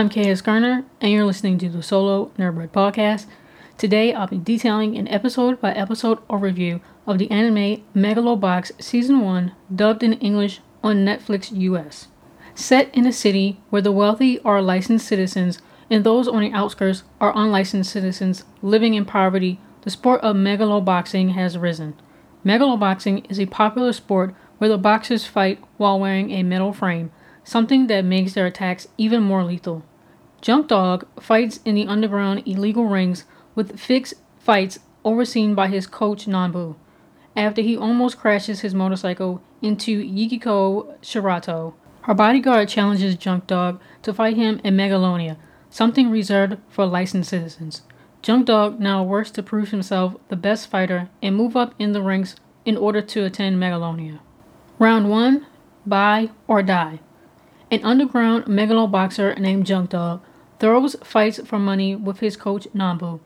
[0.00, 3.26] I'm KS Garner, and you're listening to the Solo Nerdbird podcast.
[3.76, 9.52] Today, I'll be detailing an episode by episode overview of the anime Megalobox Season 1,
[9.76, 12.08] dubbed in English on Netflix US.
[12.54, 17.02] Set in a city where the wealthy are licensed citizens and those on the outskirts
[17.20, 21.94] are unlicensed citizens living in poverty, the sport of megaloboxing has risen.
[22.42, 27.12] Megaloboxing is a popular sport where the boxers fight while wearing a metal frame
[27.44, 29.84] something that makes their attacks even more lethal.
[30.40, 33.24] Junk Dog fights in the underground illegal rings
[33.54, 36.76] with fixed fights overseen by his coach Nanbu.
[37.36, 44.14] After he almost crashes his motorcycle into Yukiko Shirato, her bodyguard challenges Junk Dog to
[44.14, 45.36] fight him in Megalonia,
[45.68, 47.82] something reserved for licensed citizens.
[48.22, 52.02] Junk Dog now works to prove himself the best fighter and move up in the
[52.02, 54.20] ranks in order to attend Megalonia.
[54.78, 55.46] Round 1
[55.86, 57.00] Buy or Die.
[57.70, 60.22] An underground megaloboxer named Junk Dog
[60.60, 63.18] throws fights for money with his coach Nanbu.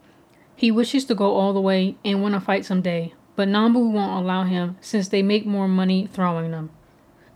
[0.56, 4.24] He wishes to go all the way and win a fight someday, but Nanbu won't
[4.24, 6.70] allow him since they make more money throwing them.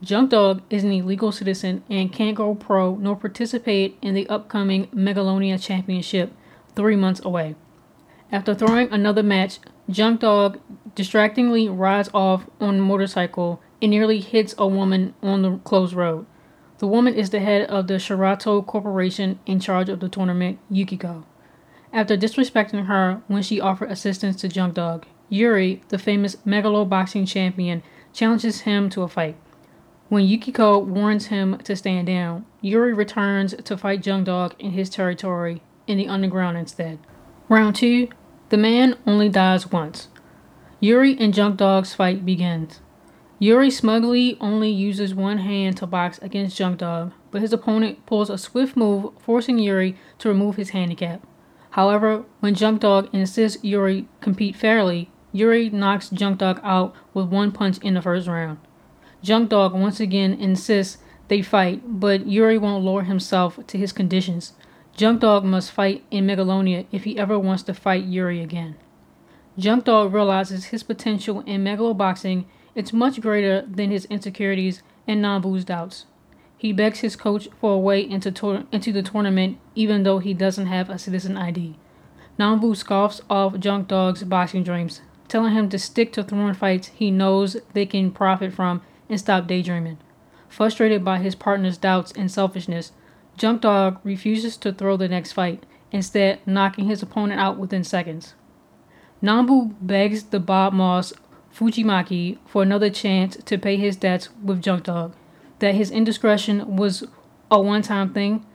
[0.01, 4.87] Junk Dog is an illegal citizen and can't go pro nor participate in the upcoming
[4.89, 6.33] Megalonia Championship
[6.77, 7.57] three months away.
[8.31, 9.59] After throwing another match,
[9.91, 10.61] Junk Dog
[10.95, 16.27] distractingly rides off on a motorcycle and nearly hits a woman on the closed road.
[16.79, 21.25] The woman is the head of the Shirato Corporation in charge of the tournament, Yukiko.
[21.93, 27.27] After disrespecting her when she offered assistance to Junk Dog, Yuri, the famous megalo boxing
[27.27, 29.37] champion, challenges him to a fight.
[30.09, 34.89] When Yukiko warns him to stand down, Yuri returns to fight Junk Dog in his
[34.89, 37.01] territory in the underground instead.
[37.49, 38.09] Round 2
[38.51, 40.09] The man only dies once.
[40.81, 42.81] Yuri and Junk Dog's fight begins.
[43.41, 48.31] Yuri smugly only uses one hand to box against Junk Dog, but his opponent pulls
[48.31, 51.25] a swift move, forcing Yuri to remove his handicap.
[51.71, 57.53] However, when Junk Dog insists Yuri compete fairly, Yuri knocks Junk Dog out with one
[57.53, 58.59] punch in the first round.
[59.23, 64.55] Junk Dog once again insists they fight, but Yuri won't lower himself to his conditions.
[64.97, 68.75] Junk Dog must fight in Megalonia if he ever wants to fight Yuri again.
[69.57, 72.47] Junk Dog realizes his potential in megaloboxing
[72.79, 76.07] it's much greater than his insecurities and Nanbu's doubts.
[76.57, 80.33] He begs his coach for a way into, tor- into the tournament even though he
[80.33, 81.77] doesn't have a citizen ID.
[82.39, 87.11] Nanbu scoffs off Junk Dog's boxing dreams, telling him to stick to throwing fights he
[87.11, 89.99] knows they can profit from and stop daydreaming.
[90.49, 92.93] Frustrated by his partner's doubts and selfishness,
[93.37, 98.35] Junk Dog refuses to throw the next fight, instead knocking his opponent out within seconds.
[99.21, 101.13] Nanbu begs the Bob Moss
[101.59, 105.15] Fujimaki for another chance to pay his debts with Junk Dog,
[105.59, 107.03] that his indiscretion was
[107.51, 108.47] a one time thing.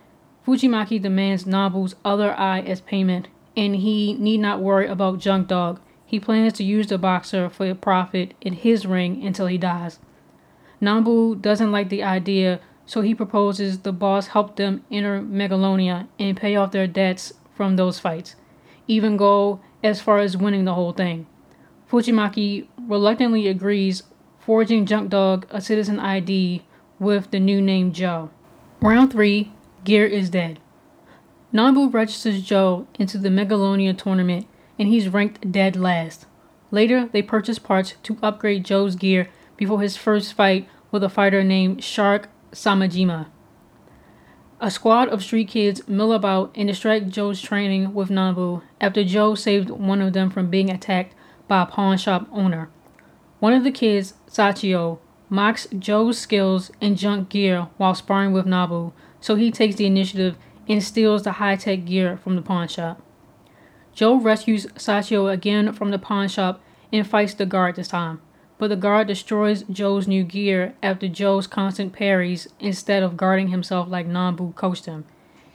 [0.47, 3.28] Fujimaki demands Nanbu's other eye as payment,
[3.58, 5.81] and he need not worry about Junk Dog.
[6.06, 10.00] He plans to use the boxer for a profit in his ring until he dies.
[10.81, 16.38] Nanbu doesn't like the idea, so he proposes the boss help them enter Megalonia and
[16.38, 18.36] pay off their debts from those fights,
[18.88, 21.27] even go as far as winning the whole thing.
[21.94, 24.01] Fujimaki reluctantly agrees,
[24.40, 26.63] forging Junk Dog a citizen ID
[26.98, 28.31] with the new name Joe.
[28.81, 29.51] Round 3
[29.84, 30.60] Gear is dead.
[31.54, 34.48] Nanbu registers Joe into the Megalonia tournament
[34.80, 36.25] and he's ranked dead last.
[36.72, 41.44] Later, they purchase parts to upgrade Joe's gear before his first fight with a fighter
[41.44, 43.28] named Shark Samejima.
[44.60, 49.36] A squad of street kids mill about and distract Joe's training with Nanbu after Joe
[49.36, 51.13] saved one of them from being attacked
[51.48, 52.69] by a pawn shop owner.
[53.40, 55.00] One of the kids, Sachio,
[55.30, 60.38] mocks Joe's skills in junk gear while sparring with Nanbu, so he takes the initiative
[60.68, 63.01] and steals the high tech gear from the pawn shop.
[63.94, 66.62] Joe rescues Sachio again from the pawn shop
[66.92, 68.22] and fights the guard this time,
[68.57, 73.88] but the guard destroys Joe's new gear after Joe's constant parries instead of guarding himself
[73.89, 75.06] like Nanbu coached him.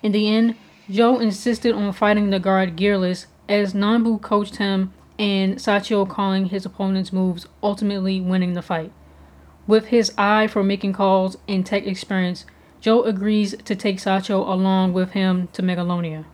[0.02, 0.56] In the end,
[0.91, 6.65] Joe insisted on fighting the guard gearless as Nanbu coached him and Sachio calling his
[6.65, 8.93] opponent's moves, ultimately winning the fight.
[9.67, 12.47] With his eye for making calls and tech experience,
[12.81, 16.25] Joe agrees to take Sachio along with him to Megalonia.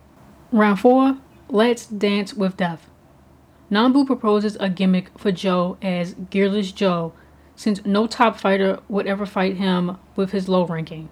[0.52, 2.88] Round 4 Let's Dance with Death.
[3.70, 7.12] Nanbu proposes a gimmick for Joe as Gearless Joe,
[7.56, 11.08] since no top fighter would ever fight him with his low ranking.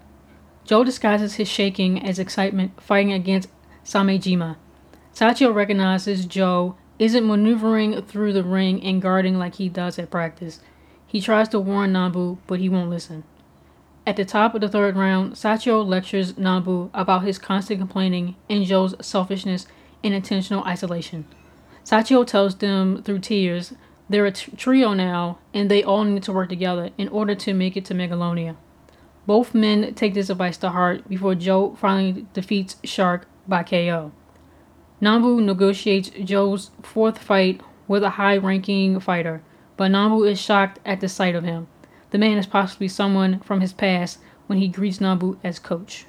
[0.64, 3.48] Joe disguises his shaking as excitement fighting against
[3.84, 4.56] Samejima.
[5.14, 10.60] Sachio recognizes Joe isn't maneuvering through the ring and guarding like he does at practice.
[11.04, 13.24] He tries to warn Nanbu, but he won't listen.
[14.06, 18.64] At the top of the third round, Sachio lectures Nambu about his constant complaining and
[18.64, 19.66] Joe's selfishness
[20.04, 21.24] and intentional isolation.
[21.84, 23.74] Sachio tells them through tears
[24.08, 27.52] they're a t- trio now and they all need to work together in order to
[27.52, 28.56] make it to Megalonia.
[29.26, 34.12] Both men take this advice to heart before Joe finally defeats Shark by KO.
[35.02, 39.42] Nambu negotiates Joe's fourth fight with a high ranking fighter,
[39.76, 41.66] but Nambu is shocked at the sight of him.
[42.10, 46.06] The man is possibly someone from his past when he greets Nambu as coach.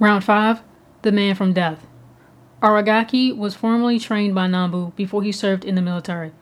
[0.00, 0.62] Round 5
[1.02, 1.86] The Man from Death.
[2.60, 6.32] Aragaki was formerly trained by Nambu before he served in the military.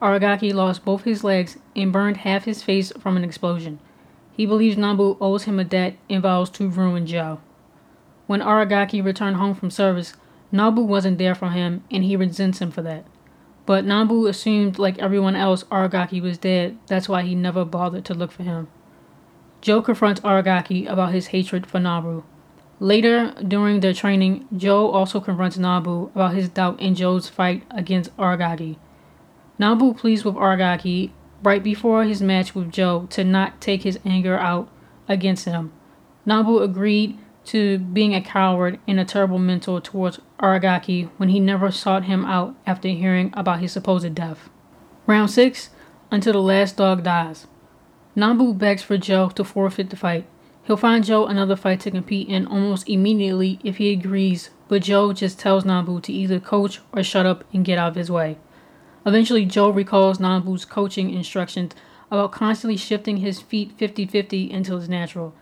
[0.00, 3.78] Aragaki lost both his legs and burned half his face from an explosion.
[4.34, 7.40] He believes Nambu owes him a debt and vows to ruin Joe.
[8.26, 10.14] When Aragaki returned home from service,
[10.52, 13.04] Nambu wasn't there for him and he resents him for that.
[13.64, 16.78] But Nambu assumed, like everyone else, Aragaki was dead.
[16.88, 18.68] That's why he never bothered to look for him.
[19.60, 22.24] Joe confronts Aragaki about his hatred for Nambu.
[22.80, 28.14] Later, during their training, Joe also confronts Nambu about his doubt in Joe's fight against
[28.16, 28.76] Aragaki.
[29.60, 31.10] Nambu pleads with Aragaki
[31.44, 34.68] right before his match with Joe to not take his anger out
[35.08, 35.72] against him.
[36.26, 41.70] Nambu agreed to being a coward and a terrible mentor towards Aragaki when he never
[41.70, 44.48] sought him out after hearing about his supposed death.
[45.06, 45.70] Round 6
[46.10, 47.46] Until the last dog dies.
[48.16, 50.26] Nambu begs for Joe to forfeit the fight.
[50.64, 55.12] He'll find Joe another fight to compete in almost immediately if he agrees, but Joe
[55.12, 58.38] just tells Nambu to either coach or shut up and get out of his way.
[59.04, 61.72] Eventually, Joe recalls Nambu's coaching instructions
[62.10, 65.34] about constantly shifting his feet 50 50 until it's natural.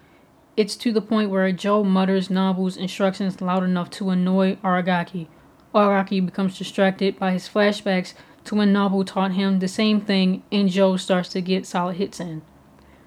[0.56, 5.29] It's to the point where Joe mutters Nambu's instructions loud enough to annoy Aragaki.
[5.75, 8.14] Aragaki becomes distracted by his flashbacks
[8.44, 12.19] to when Nambu taught him the same thing, and Joe starts to get solid hits
[12.19, 12.43] in.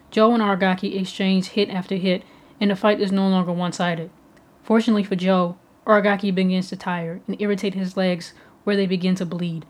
[0.10, 2.24] Joe and Aragaki exchange hit after hit,
[2.62, 4.10] and the fight is no longer one sided.
[4.64, 9.26] Fortunately for Joe, Aragaki begins to tire and irritate his legs where they begin to
[9.26, 9.66] bleed.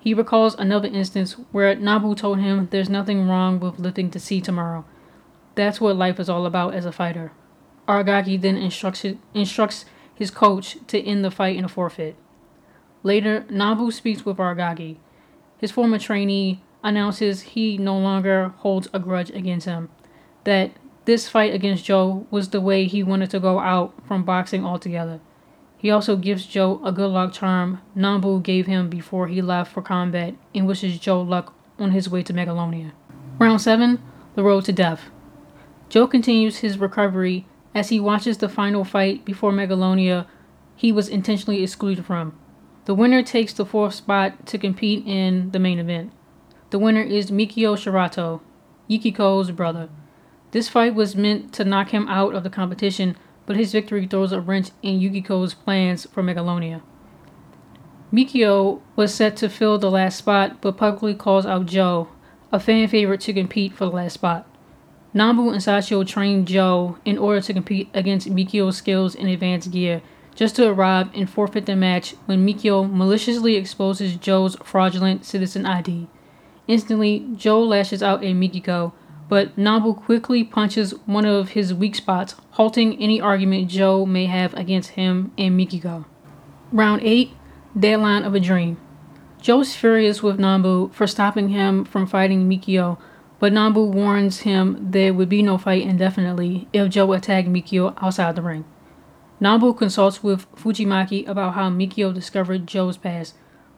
[0.00, 4.40] He recalls another instance where Nambu told him there's nothing wrong with lifting to see
[4.40, 4.84] tomorrow,
[5.54, 7.32] that's what life is all about as a fighter.
[7.88, 9.04] Aragaki then instructs,
[9.34, 9.84] instructs
[10.14, 12.16] his coach to end the fight in a forfeit.
[13.02, 14.98] Later, Nambu speaks with Aragaki.
[15.58, 19.88] His former trainee announces he no longer holds a grudge against him,
[20.44, 20.72] that
[21.04, 25.20] this fight against Joe was the way he wanted to go out from boxing altogether.
[25.76, 29.82] He also gives Joe a good luck charm Nambu gave him before he left for
[29.82, 32.92] combat and wishes Joe luck on his way to Megalonia.
[33.40, 34.00] Round 7
[34.36, 35.10] The Road to Death.
[35.92, 37.44] Joe continues his recovery
[37.74, 40.24] as he watches the final fight before Megalonia
[40.74, 42.32] he was intentionally excluded from.
[42.86, 46.10] The winner takes the fourth spot to compete in the main event.
[46.70, 48.40] The winner is Mikio Shirato,
[48.88, 49.90] Yukiko's brother.
[50.52, 54.32] This fight was meant to knock him out of the competition, but his victory throws
[54.32, 56.80] a wrench in Yukiko's plans for Megalonia.
[58.10, 62.08] Mikio was set to fill the last spot, but publicly calls out Joe,
[62.50, 64.48] a fan favorite, to compete for the last spot.
[65.14, 70.00] Nambu and Sachio trained Joe in order to compete against Mikio's skills in advanced gear,
[70.34, 76.08] just to arrive and forfeit the match when Mikio maliciously exposes Joe's fraudulent citizen ID.
[76.66, 78.92] Instantly, Joe lashes out at Mikio,
[79.28, 84.54] but Nambu quickly punches one of his weak spots, halting any argument Joe may have
[84.54, 86.06] against him and Mikio.
[86.72, 87.32] Round 8
[87.78, 88.78] Deadline of a Dream.
[89.42, 92.98] Joe's furious with Nambu for stopping him from fighting Mikio
[93.42, 98.36] but Nambu warns him there would be no fight indefinitely if Joe attacked Mikio outside
[98.36, 98.64] the ring.
[99.40, 103.34] Nambu consults with Fujimaki about how Mikio discovered Joe's past.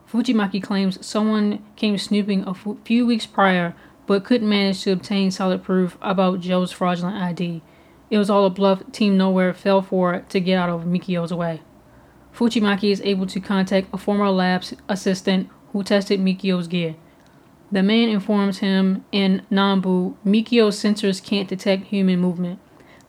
[0.06, 2.54] Fujimaki claims someone came snooping a
[2.84, 3.74] few weeks prior
[4.06, 7.62] but couldn't manage to obtain solid proof about Joe's fraudulent ID.
[8.10, 11.62] It was all a bluff Team Nowhere fell for to get out of Mikio's way.
[12.34, 16.96] Fujimaki is able to contact a former lab assistant who tested Mikio's gear.
[17.74, 22.60] The man informs him in Nambu Mikio's sensors can't detect human movement.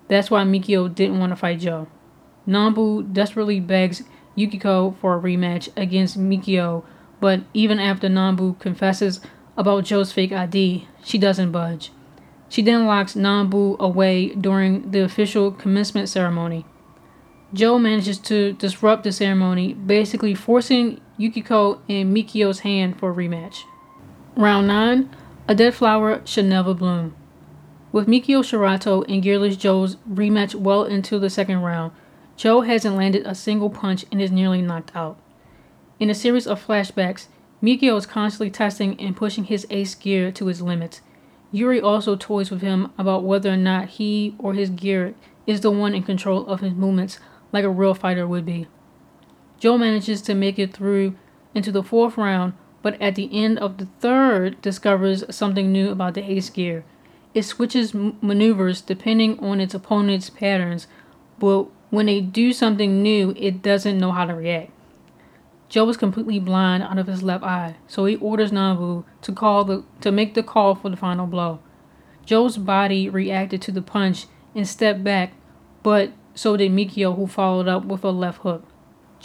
[0.08, 1.88] That's why Mikio didn't want to fight Joe.
[2.48, 4.02] Nambu desperately begs
[4.36, 6.84] Yukiko for a rematch against Mikio,
[7.20, 9.22] but even after Nambu confesses
[9.56, 11.92] about Joe's fake ID, she doesn't budge.
[12.50, 16.66] She then locks Nambu away during the official commencement ceremony.
[17.54, 23.66] Joe manages to disrupt the ceremony, basically forcing Yukiko and Mikio's hand for a rematch.
[24.38, 25.10] Round 9
[25.48, 27.16] A Dead Flower Should Never Bloom.
[27.94, 31.94] With Mikio Shirato and Gearless Joe's rematch well into the second round,
[32.36, 35.18] Joe hasn't landed a single punch and is nearly knocked out.
[36.02, 37.28] In a series of flashbacks,
[37.64, 41.00] Mikio is constantly testing and pushing his ace gear to its limits.
[41.54, 45.16] Yuri also toys with him about whether or not he or his gear
[45.48, 47.20] is the one in control of his movements
[47.54, 48.68] like a real fighter would be.
[49.60, 51.16] Joe manages to make it through
[51.54, 52.52] into the fourth round,
[52.86, 56.86] but at the end of the third discovers something new about the ace gear.
[57.34, 60.86] It switches maneuvers depending on its opponent's patterns,
[61.40, 64.70] but when they do something new, it doesn't know how to react.
[65.68, 69.64] Joe is completely blind out of his left eye, so he orders Nambu to call
[69.64, 71.58] the to make the call for the final blow.
[72.24, 75.34] Joe's body reacted to the punch and stepped back,
[75.82, 78.64] but so did Mikio, who followed up with a left hook.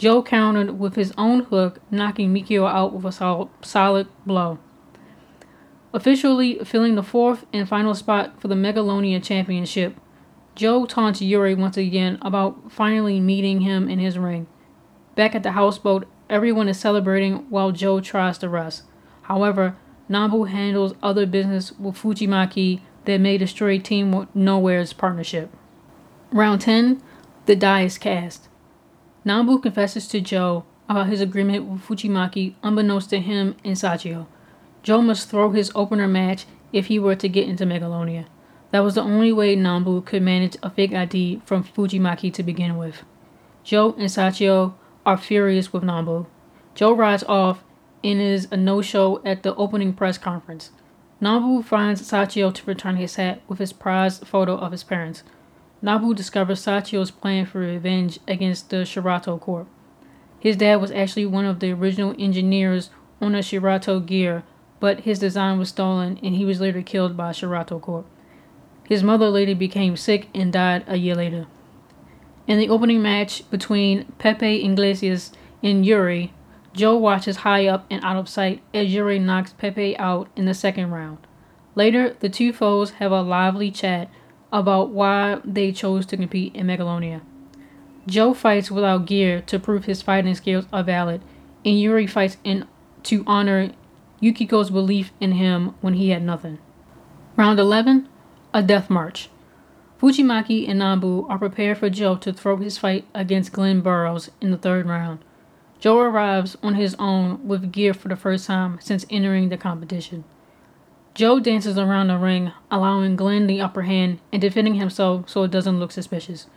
[0.01, 4.57] Joe countered with his own hook, knocking Mikio out with a solid, solid blow.
[5.93, 9.95] Officially filling the fourth and final spot for the Megalonia Championship,
[10.55, 14.47] Joe taunts Yuri once again about finally meeting him in his ring.
[15.13, 18.81] Back at the houseboat, everyone is celebrating while Joe tries to rest.
[19.21, 19.77] However,
[20.09, 25.55] Nambu handles other business with Fujimaki that may destroy Team Nowhere's partnership.
[26.31, 27.03] Round 10,
[27.45, 28.47] the die is cast.
[29.25, 34.25] Nambu confesses to Joe about his agreement with Fujimaki unbeknownst to him and Sachio.
[34.81, 38.25] Joe must throw his opener match if he were to get into Megalonia.
[38.71, 42.77] That was the only way Nambu could manage a fake ID from Fujimaki to begin
[42.77, 43.03] with.
[43.63, 44.73] Joe and Sachio
[45.05, 46.25] are furious with Nambu.
[46.73, 47.63] Joe rides off
[48.03, 50.71] and is a no-show at the opening press conference.
[51.21, 55.23] Nambu finds Sachio to return his hat with his prized photo of his parents.
[55.83, 59.67] Nambu discovers Sachio's plan for revenge against the Shirato Corp.
[60.39, 64.43] His dad was actually one of the original engineers on the Shirato gear,
[64.79, 68.05] but his design was stolen and he was later killed by Shirato Corp.
[68.87, 71.47] His mother later became sick and died a year later.
[72.47, 75.31] In the opening match between Pepe Iglesias
[75.63, 76.33] and Yuri,
[76.73, 80.53] Joe watches high up and out of sight as Yuri knocks Pepe out in the
[80.53, 81.19] second round.
[81.75, 84.09] Later, the two foes have a lively chat
[84.51, 87.21] about why they chose to compete in Megalonia.
[88.07, 91.21] Joe fights without gear to prove his fighting skills are valid,
[91.63, 92.67] and Yuri fights in
[93.03, 93.71] to honor
[94.21, 96.59] Yukiko's belief in him when he had nothing.
[97.35, 98.07] Round 11,
[98.53, 99.29] a death march.
[99.99, 104.49] Fujimaki and Nambu are prepared for Joe to throw his fight against Glenn Burroughs in
[104.49, 105.19] the third round.
[105.79, 110.23] Joe arrives on his own with gear for the first time since entering the competition.
[111.13, 115.51] Joe dances around the ring, allowing Glenn the upper hand and defending himself so it
[115.51, 116.47] doesn't look suspicious.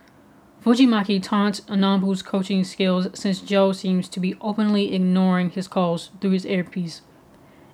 [0.63, 6.31] Fujimaki taunts Nambu's coaching skills since Joe seems to be openly ignoring his calls through
[6.31, 7.01] his earpiece.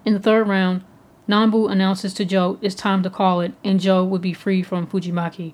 [0.03, 0.83] In the third round,
[1.29, 4.87] Nambu announces to Joe it's time to call it and Joe would be free from
[4.87, 5.53] Fujimaki.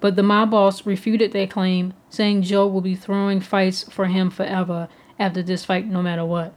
[0.00, 4.30] But the mob boss refuted their claim, saying Joe will be throwing fights for him
[4.30, 6.54] forever after this fight no matter what.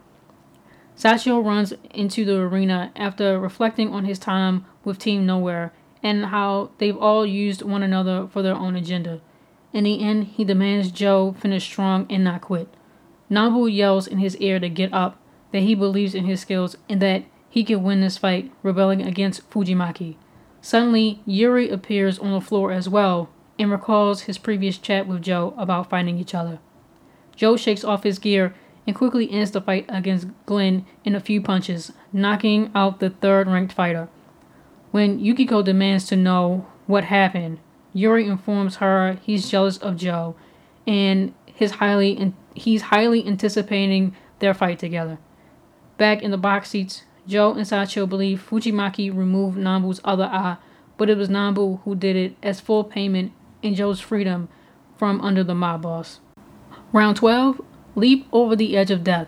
[1.02, 6.70] Sachio runs into the arena after reflecting on his time with Team Nowhere and how
[6.78, 9.20] they've all used one another for their own agenda.
[9.74, 12.68] In the end, he demands Joe finish strong and not quit.
[13.32, 15.18] Nambu yells in his ear to get up,
[15.52, 19.50] that he believes in his skills and that he can win this fight, rebelling against
[19.50, 20.18] Fujimaki.
[20.62, 23.28] Suddenly, Yuri appears on the floor as well
[23.58, 26.60] and recalls his previous chat with Joe about fighting each other.
[27.36, 28.54] Joe shakes off his gear
[28.88, 33.48] and quickly ends the fight against Glenn in a few punches, knocking out the third
[33.48, 34.10] ranked fighter.
[34.92, 37.60] When Yukiko demands to know what happened,
[37.94, 40.36] Yuri informs her he's jealous of Joe
[40.88, 45.20] and his highly he's highly anticipating their fight together.
[45.98, 50.58] Back in the box seats, Joe and Sachio believe Fujimaki removed Nambu's other eye,
[50.98, 54.50] but it was Nambu who did it as full payment in Joe's freedom
[54.98, 56.20] from under the mob boss.
[56.92, 57.62] Round 12
[57.96, 59.28] Leap over the edge of death.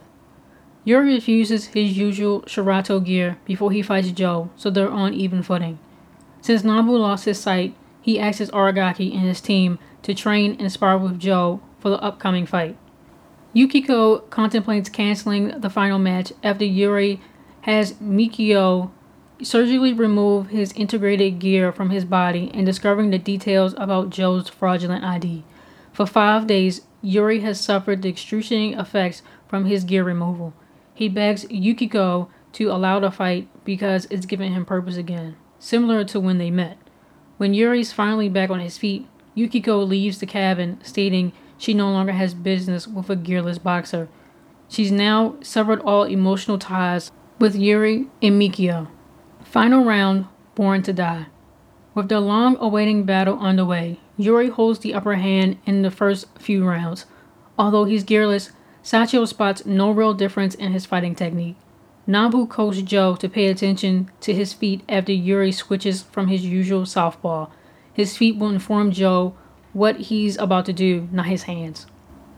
[0.86, 5.79] Yuri refuses his usual Shirato gear before he fights Joe, so they're on even footing.
[6.41, 10.98] Since Nambu lost his sight, he asks Aragaki and his team to train and spar
[10.98, 12.75] with Joe for the upcoming fight.
[13.53, 17.22] Yukiko contemplates canceling the final match after Yuri
[17.62, 18.91] has Mikio
[19.41, 25.03] surgically remove his integrated gear from his body and discovering the details about Joe's fraudulent
[25.03, 25.43] ID.
[25.91, 30.53] For five days, Yuri has suffered the excruciating effects from his gear removal.
[30.93, 36.19] He begs Yukiko to allow the fight because it's given him purpose again, similar to
[36.19, 36.77] when they met.
[37.38, 39.05] When Yuri's finally back on his feet,
[39.36, 44.07] Yukiko leaves the cabin, stating she no longer has business with a gearless boxer.
[44.69, 48.88] She's now severed all emotional ties with Yuri and Mikio.
[49.43, 51.25] Final round Born to Die.
[51.95, 56.65] With the long awaiting battle underway, Yuri holds the upper hand in the first few
[56.65, 57.05] rounds.
[57.58, 58.51] Although he's gearless,
[58.84, 61.55] Sachio spots no real difference in his fighting technique.
[62.08, 66.86] Nambu coaches Joe to pay attention to his feet after Yuri switches from his usual
[66.86, 67.48] southpaw.
[67.93, 69.36] His feet will inform Joe
[69.72, 71.88] what he's about to do, not his hands.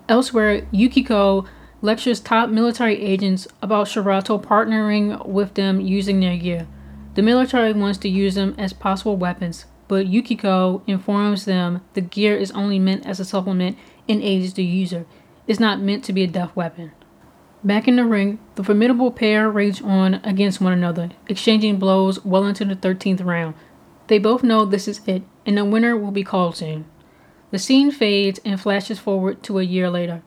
[0.07, 1.45] Elsewhere, Yukiko
[1.81, 6.67] lectures top military agents about Shirato partnering with them using their gear.
[7.15, 12.35] The military wants to use them as possible weapons, but Yukiko informs them the gear
[12.35, 13.77] is only meant as a supplement
[14.09, 15.05] and aids the user.
[15.47, 16.91] It's not meant to be a death weapon.
[17.63, 22.45] Back in the ring, the formidable pair rage on against one another, exchanging blows well
[22.45, 23.55] into the 13th round.
[24.07, 26.85] They both know this is it, and the winner will be called soon.
[27.51, 30.21] The scene fades and flashes forward to a year later.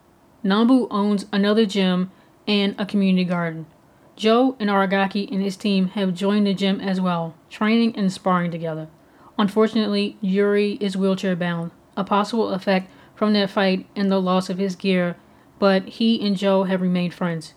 [0.44, 2.10] Nambu owns another gym
[2.46, 3.66] and a community garden.
[4.16, 8.50] Joe and Aragaki and his team have joined the gym as well, training and sparring
[8.50, 8.88] together.
[9.38, 14.58] Unfortunately, Yuri is wheelchair bound, a possible effect from that fight and the loss of
[14.58, 15.16] his gear,
[15.58, 17.54] but he and Joe have remained friends.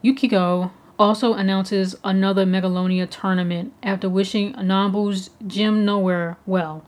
[0.00, 6.84] Yukiko also announces another Megalonia tournament after wishing Nambu's Gym Nowhere well.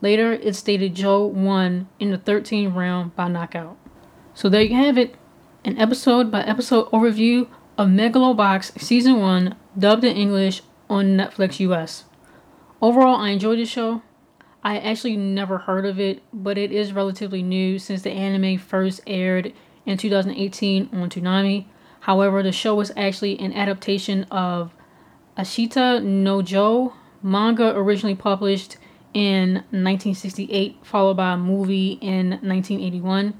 [0.00, 3.78] Later, it stated Joe won in the 13th round by knockout.
[4.34, 5.14] So there you have it,
[5.64, 7.48] an episode by episode overview
[7.78, 12.04] of Megalobox Season 1, dubbed in English on Netflix US.
[12.82, 14.02] Overall, I enjoyed the show.
[14.64, 19.00] I actually never heard of it, but it is relatively new since the anime first
[19.06, 19.52] aired
[19.86, 21.66] in 2018 on Toonami.
[22.00, 24.74] However, the show was actually an adaptation of
[25.38, 28.78] Ashita no Joe, manga originally published
[29.14, 33.34] in 1968, followed by a movie in 1981.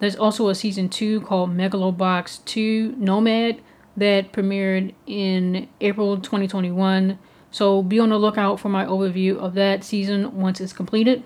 [0.00, 3.60] There's also a season 2 called Megalobox 2 Nomad
[3.96, 7.16] that premiered in April 2021.
[7.50, 11.22] So be on the lookout for my overview of that season once it's completed.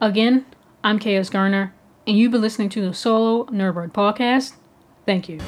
[0.00, 0.44] Again,
[0.84, 1.74] I'm Chaos Garner,
[2.06, 4.54] and you've been listening to the Solo Nerdbird podcast.
[5.06, 5.40] Thank you.